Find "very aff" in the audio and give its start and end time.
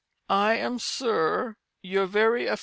2.07-2.59